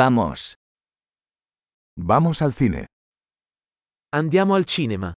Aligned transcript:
Vamos. 0.00 0.54
Vamos 1.96 2.40
al 2.40 2.52
cine. 2.52 2.86
Andiamo 4.12 4.54
al 4.54 4.64
cinema. 4.64 5.14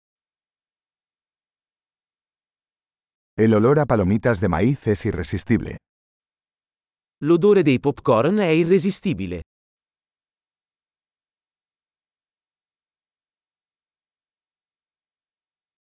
El 3.38 3.56
olor 3.56 3.80
a 3.80 3.86
palomitas 3.86 4.40
de 4.40 4.48
maíz 4.48 4.88
es 4.88 5.06
irresistible. 5.06 5.80
L'odore 7.26 7.62
dei 7.62 7.82
popcorn 7.82 8.40
è 8.40 8.52
irresistibile. 8.52 9.42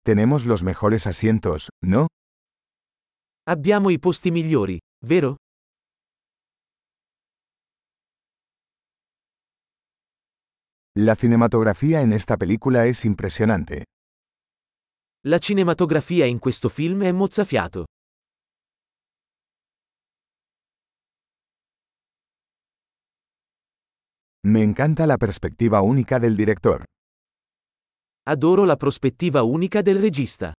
Tenemos 0.04 0.46
los 0.46 0.62
mejores 0.62 1.08
asientos, 1.08 1.70
¿no? 1.84 2.06
Abbiamo 3.48 3.90
i 3.90 3.98
posti 3.98 4.30
migliori, 4.30 4.78
vero? 5.04 5.38
La 10.98 11.14
cinematografía 11.14 12.00
en 12.00 12.14
esta 12.14 12.38
película 12.38 12.86
es 12.86 13.04
impresionante. 13.04 13.84
La 15.26 15.38
cinematografia 15.38 16.24
in 16.24 16.38
questo 16.38 16.70
film 16.70 17.02
è 17.02 17.12
mozzafiato. 17.12 17.84
Me 24.46 24.62
encanta 24.62 25.04
la 25.04 25.18
perspectiva 25.18 25.82
única 25.82 26.18
del 26.18 26.34
director. 26.34 26.84
Adoro 28.22 28.64
la 28.64 28.76
prospettiva 28.76 29.42
unica 29.42 29.82
del 29.82 30.00
regista. 30.00 30.54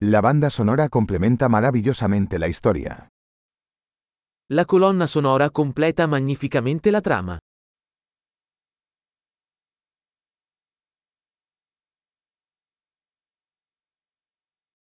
La 0.00 0.18
banda 0.18 0.50
sonora 0.50 0.88
complementa 0.88 1.46
maravillosamente 1.48 2.36
la 2.36 2.48
historia. 2.48 3.08
La 4.48 4.64
colonna 4.64 5.08
sonora 5.08 5.50
completa 5.50 6.06
magnificamente 6.06 6.92
la 6.92 7.00
trama. 7.00 7.36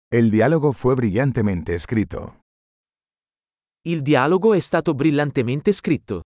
El 0.09 0.31
diálogo 0.31 0.71
fue 0.71 0.95
brillantemente 0.95 1.75
escrito. 1.75 2.39
Il 3.81 4.01
dialogo 4.01 4.55
è 4.55 4.59
stato 4.59 4.95
brillantemente 4.95 5.71
scritto. 5.73 6.21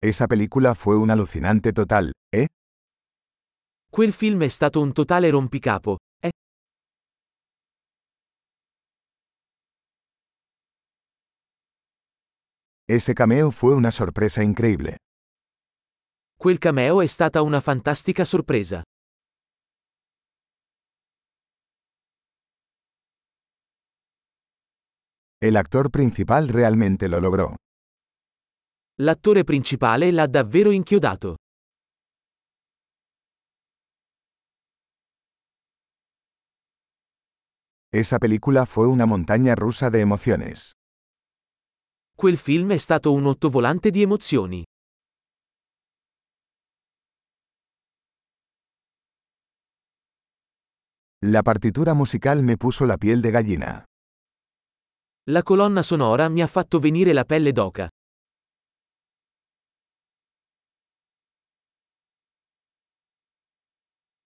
Esa 0.00 0.26
película 0.26 0.74
fue 0.74 0.96
un 0.96 1.08
alucinante 1.08 1.72
total, 1.72 2.12
¿eh? 2.30 2.46
Quel 3.90 4.12
film 4.12 4.42
è 4.42 4.48
stato 4.48 4.82
un 4.82 4.92
totale 4.92 5.30
rompicapo, 5.30 5.96
Ese 12.86 13.14
cameo 13.14 13.50
fue 13.50 13.74
una 13.74 13.90
sorpresa 13.90 14.42
increíble. 14.42 14.98
Quel 16.36 16.58
cameo 16.58 17.00
è 17.00 17.06
stata 17.06 17.40
una 17.40 17.62
fantastica 17.62 18.26
sorpresa. 18.26 18.82
El 25.40 25.56
actor 25.56 25.88
principal 25.88 26.48
realmente 26.48 27.08
lo 27.08 27.20
logró. 27.20 27.54
L'attore 28.96 29.44
principale 29.44 30.12
l'ha 30.12 30.26
davvero 30.26 30.70
inchiodato. 30.70 31.36
Esa 37.90 38.18
película 38.18 38.66
fue 38.66 38.86
una 38.88 39.06
montaña 39.06 39.54
rusa 39.54 39.88
de 39.88 40.00
emociones. 40.00 40.74
Quel 42.16 42.38
film 42.38 42.70
è 42.70 42.78
stato 42.78 43.12
un 43.12 43.26
ottovolante 43.26 43.90
di 43.90 44.00
emozioni. 44.00 44.64
La 51.26 51.42
partitura 51.42 51.92
musical 51.92 52.42
me 52.42 52.56
puso 52.56 52.84
la 52.84 52.96
piel 52.96 53.20
de 53.20 53.30
gallina. 53.30 53.82
La 55.30 55.42
colonna 55.42 55.82
sonora 55.82 56.28
mi 56.28 56.40
ha 56.40 56.46
fatto 56.46 56.78
venire 56.78 57.12
la 57.12 57.24
pelle 57.24 57.50
d'oca. 57.50 57.88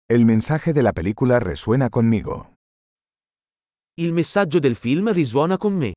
El 0.09 0.25
mensaje 0.25 0.73
de 0.73 0.83
la 0.83 0.93
película 0.93 1.39
resuena 1.41 1.91
conmigo. 1.91 2.55
Il 3.99 4.13
messaggio 4.13 4.61
del 4.61 4.77
film 4.77 5.13
risuona 5.13 5.59
con 5.59 5.75
me. 5.75 5.96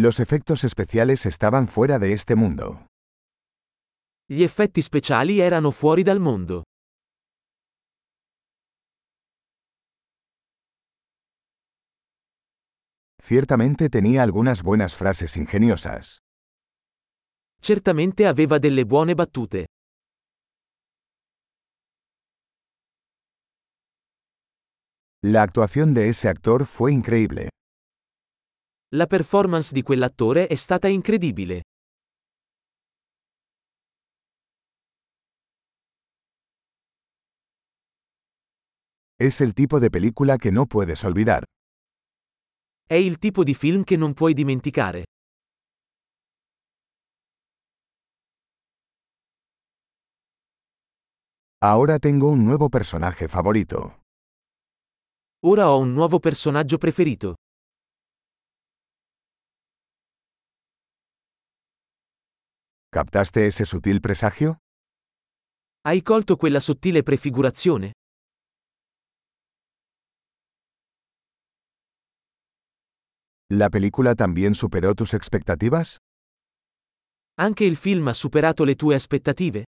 Los 0.00 0.20
efectos 0.20 0.62
especiales 0.62 1.26
estaban 1.26 1.66
fuera 1.66 1.98
de 1.98 2.12
este 2.12 2.36
mundo. 2.36 2.86
Gli 4.28 4.44
effetti 4.44 4.80
speciali 4.80 5.40
erano 5.40 5.72
fuori 5.72 6.04
dal 6.04 6.20
mondo. 6.20 6.62
Ciertamente 13.20 13.88
tenía 13.88 14.22
algunas 14.22 14.62
buenas 14.62 14.94
frases 14.94 15.36
ingeniosas. 15.36 16.20
Certamente 17.60 18.28
aveva 18.28 18.60
delle 18.60 18.84
buone 18.84 19.14
battute. 19.16 19.66
La 25.24 25.42
actuación 25.42 25.92
de 25.92 26.08
ese 26.08 26.28
actor 26.28 26.66
fue 26.66 26.92
increíble. 26.92 27.48
La 28.94 29.06
performance 29.06 29.74
di 29.74 29.82
quell'attore 29.82 30.46
è 30.46 30.54
stata 30.54 30.88
incredibile. 30.88 31.60
Es 39.20 39.42
el 39.42 39.52
tipo 39.52 39.78
de 39.78 39.90
película 39.90 40.38
que 40.38 40.50
no 40.52 40.64
puedes 40.64 41.04
olvidar. 41.04 41.44
È 42.86 42.94
il 42.94 43.18
tipo 43.18 43.44
di 43.44 43.52
film 43.52 43.84
che 43.84 43.98
non 43.98 44.14
puoi 44.14 44.32
dimenticare. 44.32 45.04
Ahora 51.58 51.98
tengo 51.98 52.30
un 52.30 52.42
nuevo 52.42 52.70
personaje 52.70 53.28
favorito. 53.28 54.00
Ora 55.44 55.68
ho 55.70 55.78
un 55.78 55.92
nuovo 55.92 56.18
personaggio 56.20 56.78
preferito. 56.78 57.34
¿Captaste 62.98 63.46
ese 63.46 63.66
sutil 63.66 64.00
presagio? 64.00 64.56
Hai 65.82 66.00
colto 66.00 66.36
quella 66.36 66.58
sottile 66.58 67.02
prefigurazione? 67.02 67.92
¿La 73.50 73.68
película 73.68 74.14
también 74.14 74.54
superó 74.54 74.94
tus 74.94 75.12
expectativas? 75.12 75.98
Anche 77.34 77.64
il 77.64 77.76
film 77.76 78.08
ha 78.08 78.14
superato 78.14 78.64
le 78.64 78.74
tue 78.74 78.94
aspettative? 78.94 79.64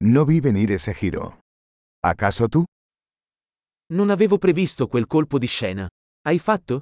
No 0.00 0.24
vi 0.26 0.40
venir 0.40 0.70
ese 0.72 0.92
giro. 0.94 1.40
¿Acaso 2.04 2.48
tú? 2.48 2.64
Non 3.90 4.10
avevo 4.10 4.38
previsto 4.38 4.86
quel 4.86 5.06
colpo 5.06 5.38
di 5.38 5.46
scena. 5.46 5.88
Hai 6.28 6.38
fatto? 6.38 6.80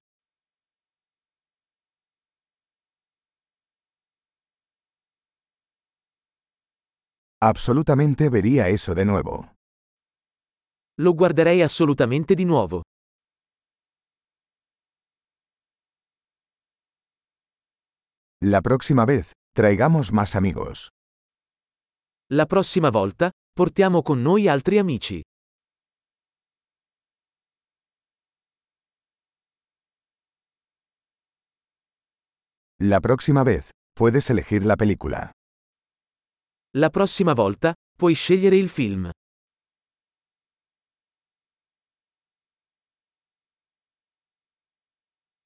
Absolutamente 7.39 8.29
vería 8.29 8.67
eso 8.77 8.93
de 8.97 9.05
nuevo. 9.05 9.55
Lo 10.99 11.13
guarderei 11.13 11.63
assolutamente 11.63 12.35
di 12.35 12.45
nuovo. 12.45 12.83
La 18.43 18.63
próxima 18.63 19.05
vez, 19.07 19.31
traigamos 19.55 20.13
más 20.13 20.35
amigos. 20.35 20.91
La 22.33 22.47
prossima 22.47 22.91
volta, 22.91 23.31
portiamo 23.55 24.03
con 24.03 24.23
noi 24.23 24.49
altri 24.49 24.79
amici. 24.79 25.23
La 32.79 33.01
próxima 33.01 33.43
vez, 33.43 33.71
puedes 33.95 34.29
elegir 34.29 34.67
la 34.67 34.77
película. 34.77 35.33
La 36.75 36.91
prossima 36.91 37.33
volta, 37.33 37.73
puoi 37.97 38.13
scegliere 38.13 38.57
il 38.57 38.69
film. 38.69 39.11